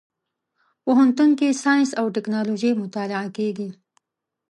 [0.83, 3.69] پوهنتون کې ساينس او ټکنالوژي مطالعه کېږي.